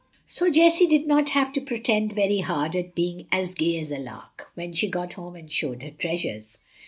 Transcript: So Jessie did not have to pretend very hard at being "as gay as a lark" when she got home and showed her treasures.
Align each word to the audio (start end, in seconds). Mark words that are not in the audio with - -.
So 0.25 0.49
Jessie 0.49 0.87
did 0.87 1.05
not 1.05 1.29
have 1.29 1.53
to 1.53 1.61
pretend 1.61 2.13
very 2.13 2.39
hard 2.39 2.75
at 2.75 2.95
being 2.95 3.27
"as 3.31 3.53
gay 3.53 3.79
as 3.79 3.91
a 3.91 3.99
lark" 3.99 4.49
when 4.55 4.73
she 4.73 4.89
got 4.89 5.13
home 5.13 5.35
and 5.35 5.51
showed 5.51 5.83
her 5.83 5.91
treasures. 5.91 6.57